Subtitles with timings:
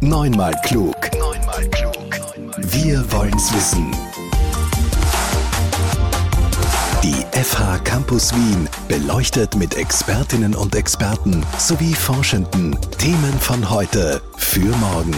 [0.00, 0.94] Neunmal klug.
[1.18, 1.96] Neunmal klug.
[2.58, 3.90] Wir wollen's wissen.
[7.02, 14.68] Die FH Campus Wien beleuchtet mit Expertinnen und Experten sowie Forschenden Themen von heute für
[14.76, 15.16] morgen.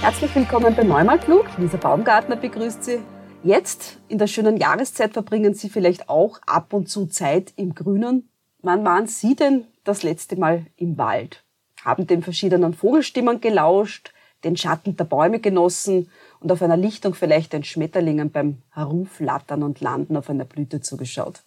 [0.00, 1.44] Herzlich willkommen bei Neumal klug.
[1.58, 3.00] Lisa Baumgartner begrüßt Sie.
[3.42, 8.30] Jetzt in der schönen Jahreszeit verbringen Sie vielleicht auch ab und zu Zeit im Grünen.
[8.62, 11.42] Wann waren Sie denn das letzte Mal im Wald?
[11.82, 14.12] Haben den verschiedenen Vogelstimmen gelauscht,
[14.44, 16.10] den Schatten der Bäume genossen
[16.40, 21.42] und auf einer Lichtung vielleicht den Schmetterlingen beim Herumflattern und Landen auf einer Blüte zugeschaut.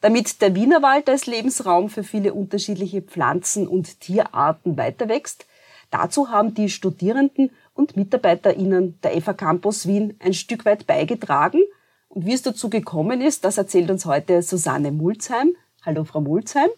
[0.00, 5.46] Damit der Wienerwald als Lebensraum für viele unterschiedliche Pflanzen und Tierarten weiter wächst,
[5.90, 11.60] dazu haben die Studierenden und MitarbeiterInnen der FA Campus Wien ein Stück weit beigetragen.
[12.08, 15.54] Und wie es dazu gekommen ist, das erzählt uns heute Susanne Mulzheim.
[15.84, 16.70] Hallo, Frau Mulzheim.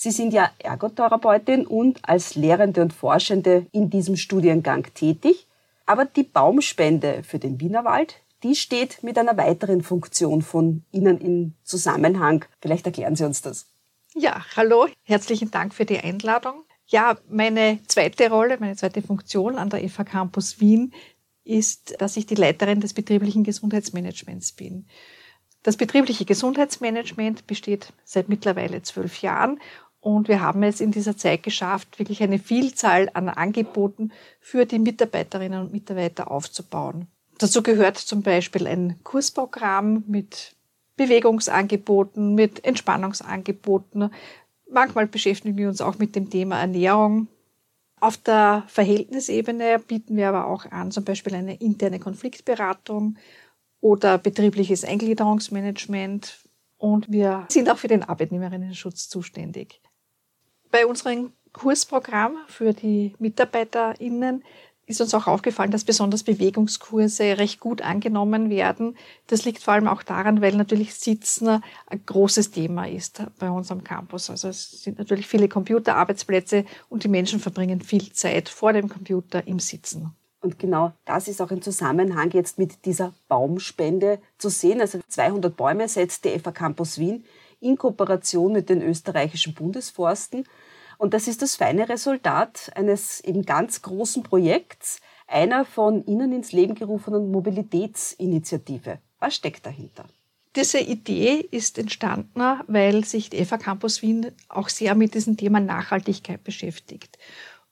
[0.00, 5.48] Sie sind ja Ergotherapeutin und als Lehrende und Forschende in diesem Studiengang tätig.
[5.86, 11.54] Aber die Baumspende für den Wienerwald, die steht mit einer weiteren Funktion von Ihnen in
[11.64, 12.44] Zusammenhang.
[12.62, 13.66] Vielleicht erklären Sie uns das.
[14.14, 16.62] Ja, hallo, herzlichen Dank für die Einladung.
[16.86, 20.92] Ja, meine zweite Rolle, meine zweite Funktion an der FH Campus Wien
[21.42, 24.86] ist, dass ich die Leiterin des betrieblichen Gesundheitsmanagements bin.
[25.64, 29.58] Das betriebliche Gesundheitsmanagement besteht seit mittlerweile zwölf Jahren
[30.16, 34.78] und wir haben es in dieser Zeit geschafft, wirklich eine Vielzahl an Angeboten für die
[34.78, 37.08] Mitarbeiterinnen und Mitarbeiter aufzubauen.
[37.38, 40.54] Dazu gehört zum Beispiel ein Kursprogramm mit
[40.96, 44.10] Bewegungsangeboten, mit Entspannungsangeboten,
[44.70, 47.28] Manchmal beschäftigen wir uns auch mit dem Thema Ernährung.
[48.00, 53.16] Auf der Verhältnisebene bieten wir aber auch an, zum Beispiel eine interne Konfliktberatung
[53.80, 56.44] oder betriebliches Eingliederungsmanagement.
[56.76, 59.80] Und wir sind auch für den Arbeitnehmerinnenschutz zuständig.
[60.70, 64.44] Bei unserem Kursprogramm für die MitarbeiterInnen
[64.88, 68.96] ist uns auch aufgefallen, dass besonders Bewegungskurse recht gut angenommen werden.
[69.26, 73.70] Das liegt vor allem auch daran, weil natürlich Sitzen ein großes Thema ist bei uns
[73.70, 74.30] am Campus.
[74.30, 79.46] Also es sind natürlich viele Computerarbeitsplätze und die Menschen verbringen viel Zeit vor dem Computer
[79.46, 80.14] im Sitzen.
[80.40, 84.80] Und genau das ist auch im Zusammenhang jetzt mit dieser Baumspende zu sehen.
[84.80, 87.24] Also 200 Bäume setzt die FA Campus Wien
[87.60, 90.44] in Kooperation mit den österreichischen Bundesforsten.
[90.98, 96.52] Und das ist das feine Resultat eines eben ganz großen Projekts, einer von Ihnen ins
[96.52, 98.98] Leben gerufenen Mobilitätsinitiative.
[99.20, 100.04] Was steckt dahinter?
[100.56, 105.60] Diese Idee ist entstanden, weil sich die FA Campus Wien auch sehr mit diesem Thema
[105.60, 107.18] Nachhaltigkeit beschäftigt.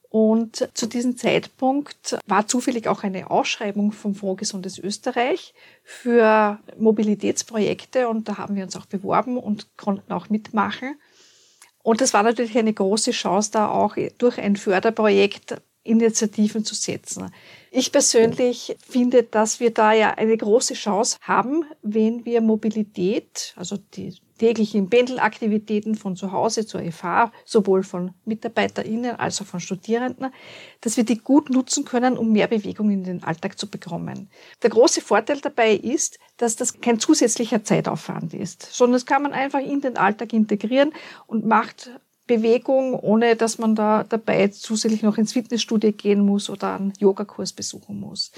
[0.08, 8.08] Und zu diesem Zeitpunkt war zufällig auch eine Ausschreibung vom Fonds Gesundes Österreich für Mobilitätsprojekte
[8.08, 10.98] und da haben wir uns auch beworben und konnten auch mitmachen.
[11.82, 17.30] Und das war natürlich eine große Chance, da auch durch ein Förderprojekt Initiativen zu setzen.
[17.70, 23.76] Ich persönlich finde, dass wir da ja eine große Chance haben, wenn wir Mobilität, also
[23.76, 30.32] die täglichen Pendelaktivitäten von zu Hause zur FH, sowohl von MitarbeiterInnen als auch von Studierenden,
[30.80, 34.30] dass wir die gut nutzen können, um mehr Bewegung in den Alltag zu bekommen.
[34.62, 39.32] Der große Vorteil dabei ist, dass das kein zusätzlicher Zeitaufwand ist, sondern das kann man
[39.32, 40.92] einfach in den Alltag integrieren
[41.26, 41.90] und macht
[42.26, 47.52] Bewegung, ohne dass man da dabei zusätzlich noch ins Fitnessstudio gehen muss oder einen Yogakurs
[47.52, 48.32] besuchen muss.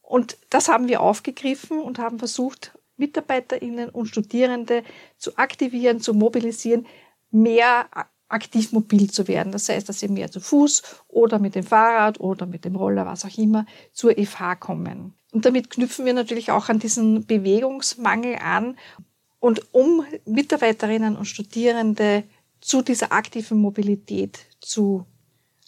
[0.00, 4.82] Und das haben wir aufgegriffen und haben versucht, MitarbeiterInnen und Studierende
[5.16, 6.86] zu aktivieren, zu mobilisieren,
[7.30, 7.86] mehr
[8.28, 9.52] aktiv mobil zu werden.
[9.52, 13.06] Das heißt, dass sie mehr zu Fuß oder mit dem Fahrrad oder mit dem Roller,
[13.06, 15.14] was auch immer, zur FH kommen.
[15.32, 18.76] Und damit knüpfen wir natürlich auch an diesen Bewegungsmangel an.
[19.38, 22.24] Und um Mitarbeiterinnen und Studierende
[22.60, 25.06] zu dieser aktiven Mobilität zu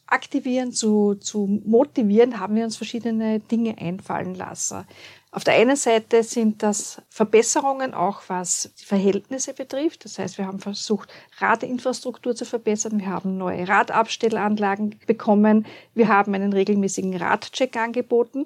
[0.06, 4.84] aktivieren, zu, zu motivieren, haben wir uns verschiedene Dinge einfallen lassen.
[5.30, 10.04] Auf der einen Seite sind das Verbesserungen auch was die Verhältnisse betrifft.
[10.04, 13.00] Das heißt, wir haben versucht, Radinfrastruktur zu verbessern.
[13.00, 15.66] Wir haben neue Radabstellanlagen bekommen.
[15.94, 18.44] Wir haben einen regelmäßigen Radcheck angeboten.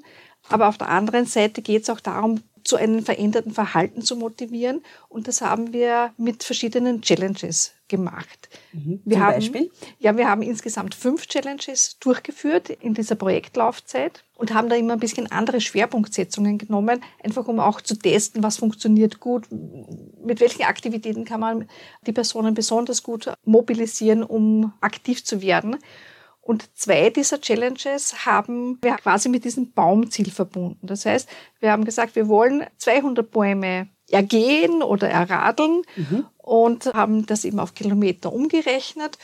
[0.48, 4.82] Aber auf der anderen Seite geht es auch darum, zu einem veränderten Verhalten zu motivieren.
[5.08, 8.48] Und das haben wir mit verschiedenen Challenges gemacht.
[8.72, 9.00] Mhm.
[9.04, 9.70] Wir Zum haben, Beispiel?
[9.98, 15.00] Ja, wir haben insgesamt fünf Challenges durchgeführt in dieser Projektlaufzeit und haben da immer ein
[15.00, 21.24] bisschen andere Schwerpunktsetzungen genommen, einfach um auch zu testen, was funktioniert gut, mit welchen Aktivitäten
[21.24, 21.68] kann man
[22.06, 25.76] die Personen besonders gut mobilisieren, um aktiv zu werden.
[26.46, 30.86] Und zwei dieser Challenges haben wir quasi mit diesem Baumziel verbunden.
[30.86, 31.28] Das heißt,
[31.58, 36.24] wir haben gesagt, wir wollen 200 Bäume ergehen oder erradeln mhm.
[36.38, 39.18] und haben das eben auf Kilometer umgerechnet.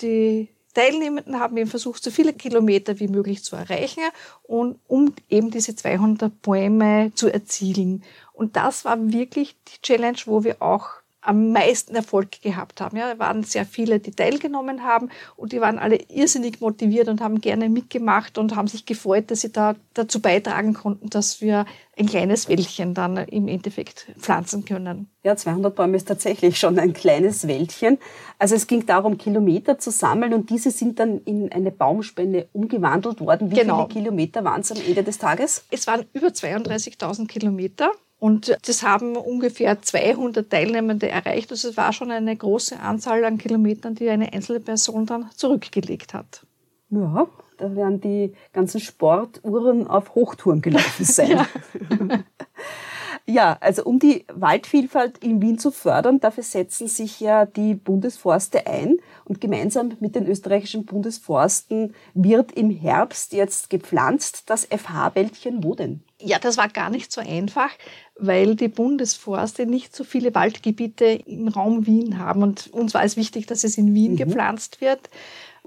[0.00, 4.04] Die Teilnehmenden haben eben versucht, so viele Kilometer wie möglich zu erreichen
[4.44, 8.04] und um eben diese 200 Bäume zu erzielen.
[8.32, 12.96] Und das war wirklich die Challenge, wo wir auch am meisten Erfolg gehabt haben.
[12.96, 17.40] Ja, waren sehr viele, die teilgenommen haben und die waren alle irrsinnig motiviert und haben
[17.40, 21.66] gerne mitgemacht und haben sich gefreut, dass sie da dazu beitragen konnten, dass wir
[21.98, 25.10] ein kleines Wäldchen dann im Endeffekt pflanzen können.
[25.22, 27.98] Ja, 200 Bäume ist tatsächlich schon ein kleines Wäldchen.
[28.38, 33.20] Also es ging darum, Kilometer zu sammeln und diese sind dann in eine Baumspende umgewandelt
[33.20, 33.50] worden.
[33.50, 33.86] Wie genau.
[33.86, 35.66] viele Kilometer waren es am Ende des Tages?
[35.70, 37.90] Es waren über 32.000 Kilometer.
[38.20, 41.50] Und das haben ungefähr 200 Teilnehmende erreicht.
[41.50, 46.12] Also es war schon eine große Anzahl an Kilometern, die eine einzelne Person dann zurückgelegt
[46.12, 46.46] hat.
[46.90, 47.26] Ja,
[47.56, 51.46] da werden die ganzen Sportuhren auf Hochtouren gelaufen sein.
[53.30, 53.56] ja.
[53.60, 58.98] Also um die Waldvielfalt in Wien zu fördern, dafür setzen sich ja die Bundesforste ein
[59.24, 65.64] und gemeinsam mit den österreichischen Bundesforsten wird im Herbst jetzt gepflanzt das FH-Wäldchen.
[65.64, 66.02] Wo denn?
[66.22, 67.70] Ja, das war gar nicht so einfach,
[68.16, 73.16] weil die Bundesforste nicht so viele Waldgebiete im Raum Wien haben und uns war es
[73.16, 74.16] wichtig, dass es in Wien mhm.
[74.16, 75.08] gepflanzt wird.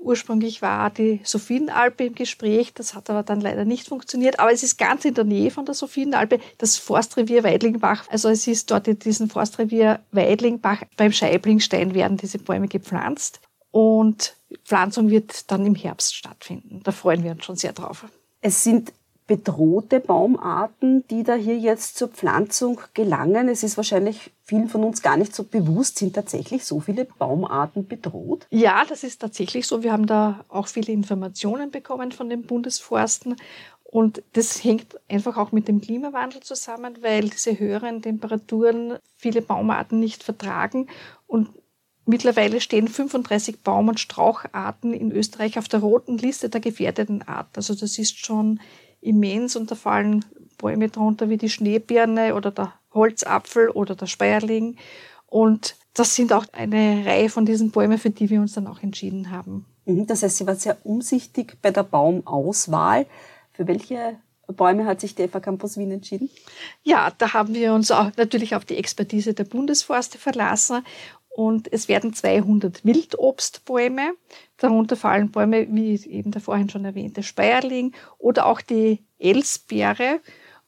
[0.04, 4.40] Ursprünglich war die Sophienalpe im Gespräch, das hat aber dann leider nicht funktioniert.
[4.40, 8.08] Aber es ist ganz in der Nähe von der Sophienalpe das Forstrevier Weidlingbach.
[8.10, 13.40] Also es ist dort in diesem Forstrevier Weidlingbach beim Scheiblingstein werden diese Bäume gepflanzt.
[13.72, 14.36] Und
[14.66, 16.82] Pflanzung wird dann im Herbst stattfinden.
[16.84, 18.06] Da freuen wir uns schon sehr drauf.
[18.42, 18.94] Es sind
[19.34, 23.50] bedrohte Baumarten, die da hier jetzt zur Pflanzung gelangen?
[23.50, 27.88] Es ist wahrscheinlich vielen von uns gar nicht so bewusst, sind tatsächlich so viele Baumarten
[27.88, 28.46] bedroht?
[28.52, 29.82] Ja, das ist tatsächlich so.
[29.82, 33.36] Wir haben da auch viele Informationen bekommen von den Bundesforsten.
[33.84, 40.00] Und das hängt einfach auch mit dem Klimawandel zusammen, weil diese höheren Temperaturen viele Baumarten
[40.00, 40.90] nicht vertragen.
[41.26, 41.50] Und
[42.06, 47.52] mittlerweile stehen 35 Baum- und Straucharten in Österreich auf der roten Liste der gefährdeten Arten.
[47.56, 48.60] Also das ist schon
[49.02, 50.26] immens und da fallen
[50.58, 54.78] Bäume drunter wie die Schneebirne oder der Holzapfel oder der Speierling.
[55.28, 58.82] Und das sind auch eine Reihe von diesen Bäumen, für die wir uns dann auch
[58.82, 59.66] entschieden haben.
[59.86, 63.06] Mhm, das heißt, Sie waren sehr umsichtig bei der Baumauswahl.
[63.52, 64.18] Für welche
[64.48, 66.30] Bäume hat sich der FA Campus Wien entschieden?
[66.84, 70.84] Ja, da haben wir uns auch natürlich auf die Expertise der Bundesforste verlassen
[71.34, 74.14] und es werden 200 Wildobstbäume,
[74.58, 80.20] darunter fallen Bäume wie eben der vorhin schon erwähnte Speierling oder auch die Elsbeere.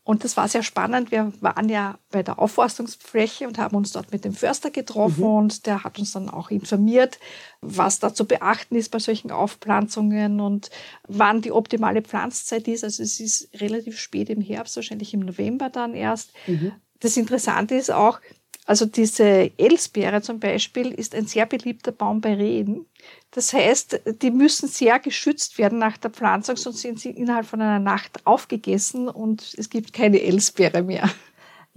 [0.03, 1.12] Und das war sehr spannend.
[1.12, 5.35] Wir waren ja bei der Aufforstungsfläche und haben uns dort mit dem Förster getroffen mhm.
[5.35, 7.19] und der hat uns dann auch informiert,
[7.62, 10.71] was da zu beachten ist bei solchen Aufpflanzungen und
[11.07, 12.83] wann die optimale Pflanzzeit ist.
[12.83, 16.31] Also es ist relativ spät im Herbst, wahrscheinlich im November dann erst.
[16.47, 16.71] Mhm.
[17.00, 18.19] Das Interessante ist auch,
[18.65, 22.88] also diese Elsbeere zum Beispiel ist ein sehr beliebter Baum bei Rehen.
[23.29, 27.62] Das heißt, die müssen sehr geschützt werden nach der Pflanzung, sonst sind sie innerhalb von
[27.62, 31.09] einer Nacht aufgegessen und es gibt keine Elsbeere mehr.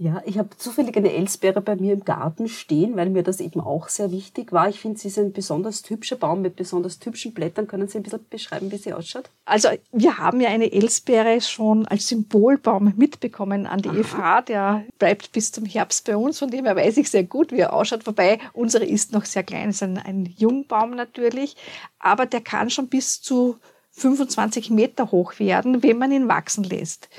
[0.01, 3.59] Ja, ich habe zufällig eine Elsbeere bei mir im Garten stehen, weil mir das eben
[3.59, 4.69] auch sehr wichtig war.
[4.69, 7.67] Ich finde, sie ist ein besonders hübscher Baum mit besonders hübschen Blättern.
[7.67, 9.29] Können Sie ein bisschen beschreiben, wie sie ausschaut?
[9.43, 14.39] Also wir haben ja eine Elsbeere schon als Symbolbaum mitbekommen an die Aha.
[14.39, 14.45] EFH.
[14.45, 17.59] Der bleibt bis zum Herbst bei uns, von dem her weiß ich sehr gut, wie
[17.59, 18.07] er ausschaut.
[18.07, 21.57] Wobei unsere ist noch sehr klein, ist ein, ein Jungbaum natürlich,
[21.99, 23.57] aber der kann schon bis zu
[23.91, 27.09] 25 Meter hoch werden, wenn man ihn wachsen lässt.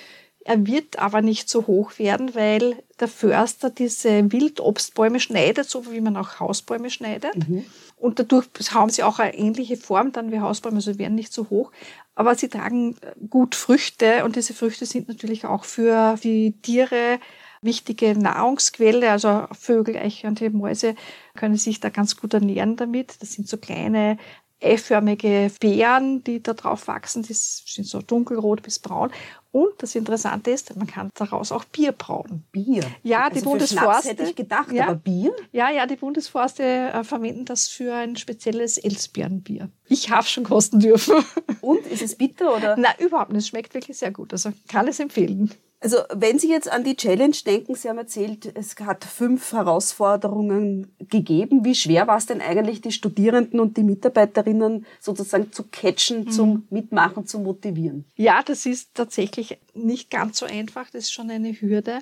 [0.50, 6.00] Er wird aber nicht so hoch werden, weil der Förster diese Wildobstbäume schneidet, so wie
[6.00, 7.49] man auch Hausbäume schneidet.
[7.49, 7.64] Mhm.
[7.97, 11.50] Und dadurch haben sie auch eine ähnliche Form dann wie Hausbäume, also werden nicht so
[11.50, 11.71] hoch.
[12.16, 12.97] Aber sie tragen
[13.28, 17.21] gut Früchte und diese Früchte sind natürlich auch für die Tiere
[17.62, 19.09] wichtige Nahrungsquelle.
[19.09, 20.97] Also Vögel, Eichhörnche, Mäuse
[21.37, 23.23] können sich da ganz gut ernähren damit.
[23.23, 24.19] Das sind so kleine
[24.62, 27.22] eiförmige Beeren, die da drauf wachsen.
[27.22, 29.10] Die sind so dunkelrot bis braun.
[29.52, 32.44] Und das Interessante ist, man kann daraus auch Bier brauen.
[32.52, 32.84] Bier?
[33.02, 34.10] Ja, also die Bundesforste.
[34.10, 35.34] hätte ich gedacht, ja, aber Bier?
[35.50, 39.68] Ja, ja, die Bundesforste äh, verwenden das für ein spezielles Elsbeerenbier.
[39.88, 41.16] Ich habe schon kosten dürfen.
[41.60, 42.76] Und ist es bitter oder?
[42.78, 43.40] Na, überhaupt nicht.
[43.40, 44.32] Es schmeckt wirklich sehr gut.
[44.32, 45.50] Also kann es empfehlen.
[45.82, 50.94] Also wenn Sie jetzt an die Challenge denken, Sie haben erzählt, es hat fünf Herausforderungen
[50.99, 51.64] gegeben.
[51.64, 56.30] Wie schwer war es denn eigentlich, die Studierenden und die Mitarbeiterinnen sozusagen zu catchen, mhm.
[56.30, 58.04] zum Mitmachen, zu motivieren?
[58.16, 60.90] Ja, das ist tatsächlich nicht ganz so einfach.
[60.90, 62.00] Das ist schon eine Hürde.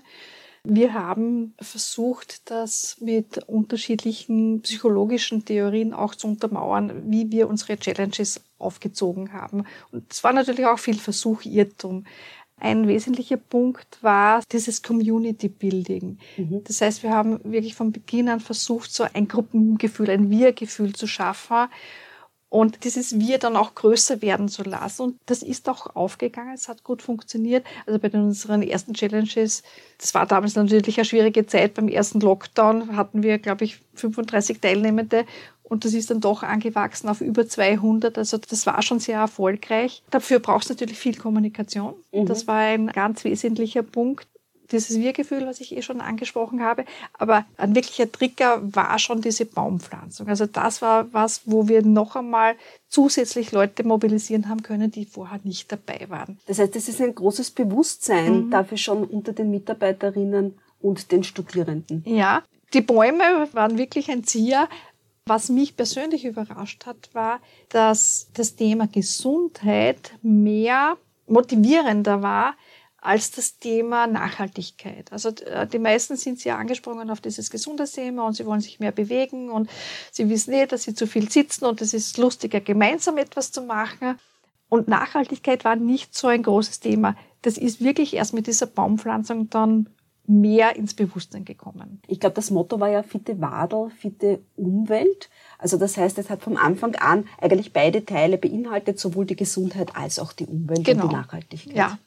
[0.64, 8.40] Wir haben versucht, das mit unterschiedlichen psychologischen Theorien auch zu untermauern, wie wir unsere Challenges
[8.58, 9.64] aufgezogen haben.
[9.92, 12.04] Und es war natürlich auch viel Versuch, Irrtum.
[12.60, 16.18] Ein wesentlicher Punkt war dieses Community Building.
[16.36, 16.64] Mhm.
[16.64, 21.06] Das heißt, wir haben wirklich von Beginn an versucht, so ein Gruppengefühl, ein Wir-Gefühl zu
[21.06, 21.68] schaffen.
[22.50, 25.02] und dieses Wir dann auch größer werden zu lassen.
[25.02, 27.66] Und das ist auch aufgegangen, es hat gut funktioniert.
[27.86, 29.62] Also bei unseren ersten Challenges,
[29.98, 31.74] das war damals natürlich eine schwierige Zeit.
[31.74, 35.26] Beim ersten Lockdown hatten wir, glaube ich, 35 Teilnehmende
[35.68, 38.16] und das ist dann doch angewachsen auf über 200.
[38.16, 40.02] Also das war schon sehr erfolgreich.
[40.10, 41.94] Dafür braucht es natürlich viel Kommunikation.
[42.12, 42.26] Mhm.
[42.26, 44.26] Das war ein ganz wesentlicher Punkt
[44.70, 46.84] dieses Wir-Gefühl, was ich eh schon angesprochen habe.
[47.14, 50.28] Aber ein wirklicher Trigger war schon diese Baumpflanzung.
[50.28, 52.54] Also das war was, wo wir noch einmal
[52.88, 56.38] zusätzlich Leute mobilisieren haben können, die vorher nicht dabei waren.
[56.46, 58.50] Das heißt, es ist ein großes Bewusstsein mhm.
[58.50, 62.02] dafür schon unter den Mitarbeiterinnen und den Studierenden.
[62.06, 62.42] Ja,
[62.74, 64.68] die Bäume waren wirklich ein Zieher.
[65.28, 72.54] Was mich persönlich überrascht hat, war, dass das Thema Gesundheit mehr motivierender war
[73.00, 75.12] als das Thema Nachhaltigkeit.
[75.12, 78.90] Also äh, die meisten sind sehr angesprungen auf dieses Gesundheitsthema und sie wollen sich mehr
[78.90, 79.68] bewegen und
[80.10, 83.62] sie wissen nicht, dass sie zu viel sitzen und es ist lustiger, gemeinsam etwas zu
[83.62, 84.18] machen.
[84.70, 87.16] Und Nachhaltigkeit war nicht so ein großes Thema.
[87.42, 89.90] Das ist wirklich erst mit dieser Baumpflanzung dann
[90.28, 92.00] mehr ins Bewusstsein gekommen.
[92.06, 95.30] Ich glaube, das Motto war ja fitte Wadel, fitte Umwelt.
[95.58, 99.96] Also das heißt, es hat vom Anfang an eigentlich beide Teile beinhaltet, sowohl die Gesundheit
[99.96, 101.04] als auch die Umwelt genau.
[101.04, 101.74] und die Nachhaltigkeit.
[101.74, 101.98] Ja,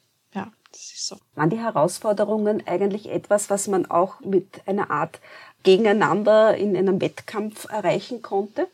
[0.72, 1.18] das ist so.
[1.36, 5.20] Waren die Herausforderungen eigentlich etwas, was man auch mit einer Art
[5.64, 8.68] Gegeneinander in einem Wettkampf erreichen konnte?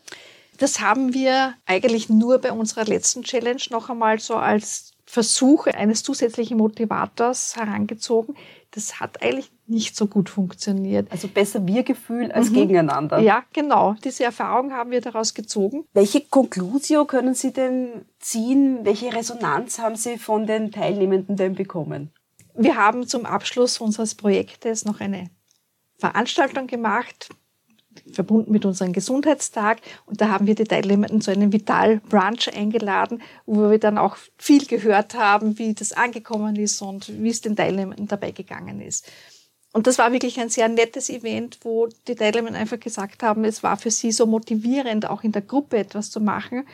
[0.57, 6.03] Das haben wir eigentlich nur bei unserer letzten Challenge noch einmal so als Versuch eines
[6.03, 8.35] zusätzlichen Motivators herangezogen.
[8.71, 11.11] Das hat eigentlich nicht so gut funktioniert.
[11.11, 12.55] Also besser Wir-Gefühl als mhm.
[12.55, 13.19] gegeneinander.
[13.19, 13.95] Ja, genau.
[14.03, 15.85] Diese Erfahrung haben wir daraus gezogen.
[15.93, 18.79] Welche Conclusio können Sie denn ziehen?
[18.83, 22.11] Welche Resonanz haben Sie von den Teilnehmenden denn bekommen?
[22.55, 25.29] Wir haben zum Abschluss unseres Projektes noch eine
[25.97, 27.29] Veranstaltung gemacht
[28.11, 29.79] verbunden mit unserem Gesundheitstag.
[30.05, 34.17] Und da haben wir die Teilnehmenden zu einem Vital Brunch eingeladen, wo wir dann auch
[34.37, 39.09] viel gehört haben, wie das angekommen ist und wie es den Teilnehmenden dabei gegangen ist.
[39.73, 43.63] Und das war wirklich ein sehr nettes Event, wo die Teilnehmer einfach gesagt haben, es
[43.63, 46.67] war für sie so motivierend, auch in der Gruppe etwas zu machen.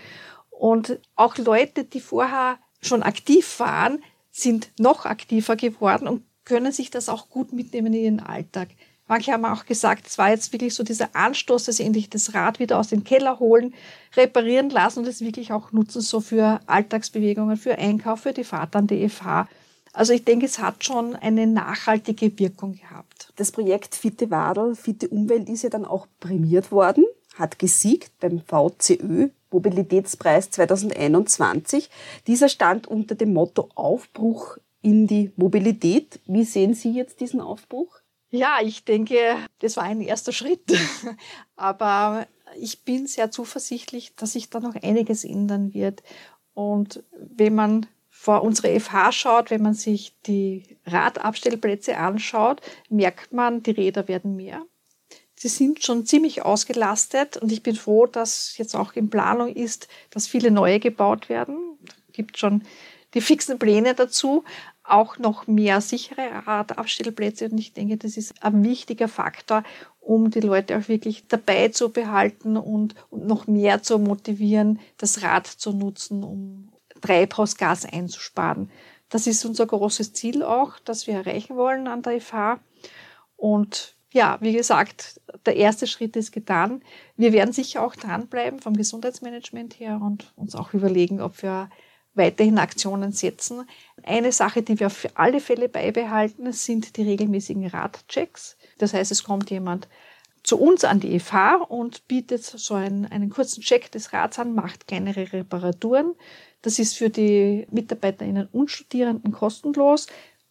[0.50, 6.92] Und auch Leute, die vorher schon aktiv waren, sind noch aktiver geworden und können sich
[6.92, 8.70] das auch gut mitnehmen in ihren Alltag.
[9.08, 12.34] Manche haben auch gesagt, es war jetzt wirklich so dieser Anstoß, dass sie endlich das
[12.34, 13.74] Rad wieder aus dem Keller holen,
[14.16, 18.76] reparieren lassen und es wirklich auch nutzen, so für Alltagsbewegungen, für Einkauf, für die Fahrt
[18.76, 19.48] an die FH.
[19.92, 23.32] Also ich denke, es hat schon eine nachhaltige Wirkung gehabt.
[23.36, 27.06] Das Projekt Fitte Wadel, Fitte Umwelt ist ja dann auch prämiert worden,
[27.36, 31.90] hat gesiegt beim VCÖ Mobilitätspreis 2021.
[32.26, 36.20] Dieser stand unter dem Motto Aufbruch in die Mobilität.
[36.26, 38.03] Wie sehen Sie jetzt diesen Aufbruch?
[38.34, 40.76] Ja, ich denke, das war ein erster Schritt.
[41.56, 42.26] Aber
[42.60, 46.02] ich bin sehr zuversichtlich, dass sich da noch einiges ändern wird.
[46.56, 53.62] Und wenn man vor unsere FH schaut, wenn man sich die Radabstellplätze anschaut, merkt man,
[53.62, 54.66] die Räder werden mehr.
[55.36, 59.88] Sie sind schon ziemlich ausgelastet und ich bin froh, dass jetzt auch in Planung ist,
[60.10, 61.78] dass viele neue gebaut werden.
[62.08, 62.64] Es gibt schon
[63.14, 64.44] die fixen Pläne dazu
[64.84, 67.50] auch noch mehr sichere Radabstellplätze.
[67.50, 69.64] Und ich denke, das ist ein wichtiger Faktor,
[70.00, 75.22] um die Leute auch wirklich dabei zu behalten und, und noch mehr zu motivieren, das
[75.22, 76.70] Rad zu nutzen, um
[77.02, 78.70] Treibhausgas einzusparen.
[79.10, 82.60] Das ist unser großes Ziel auch, das wir erreichen wollen an der FH.
[83.38, 86.82] Und ja, wie gesagt, der erste Schritt ist getan.
[87.18, 91.70] Wir werden sicher auch dranbleiben vom Gesundheitsmanagement her und uns auch überlegen, ob wir
[92.16, 93.68] weiterhin Aktionen setzen.
[94.04, 98.58] Eine Sache, die wir für alle Fälle beibehalten, sind die regelmäßigen Radchecks.
[98.78, 99.88] Das heißt, es kommt jemand
[100.44, 104.54] zu uns an die FH und bietet so einen, einen kurzen Check des Rads an,
[104.54, 106.16] macht kleinere Reparaturen.
[106.62, 110.08] Das ist für die MitarbeiterInnen und Studierenden kostenlos.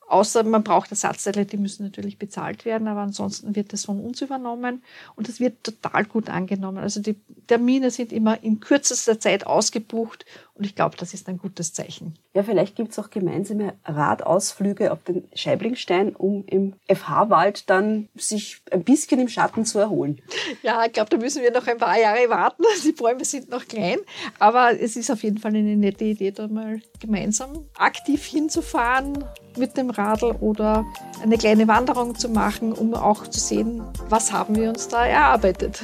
[0.08, 4.20] Außer man braucht Ersatzteile, die müssen natürlich bezahlt werden, aber ansonsten wird das von uns
[4.20, 4.82] übernommen
[5.16, 6.78] und das wird total gut angenommen.
[6.78, 7.16] Also die
[7.46, 12.14] Termine sind immer in kürzester Zeit ausgebucht und ich glaube, das ist ein gutes Zeichen.
[12.34, 18.60] Ja, vielleicht gibt es auch gemeinsame Radausflüge auf den Scheiblingstein, um im FH-Wald dann sich
[18.70, 20.20] ein bisschen im Schatten zu erholen.
[20.62, 22.62] Ja, ich glaube, da müssen wir noch ein paar Jahre warten.
[22.84, 23.98] Die Bäume sind noch klein,
[24.38, 29.24] aber es ist auf jeden Fall eine nette Idee, da mal gemeinsam aktiv hinzufahren
[29.56, 30.84] mit dem Radl oder
[31.22, 35.82] eine kleine Wanderung zu machen, um auch zu sehen, was haben wir uns da erarbeitet.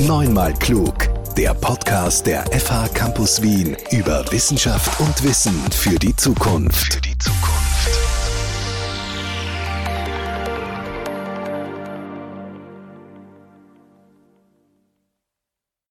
[0.00, 1.09] Neunmal klug.
[1.36, 6.94] Der Podcast der FH Campus Wien über Wissenschaft und Wissen für die Zukunft.
[6.94, 7.59] Für die Zukunft.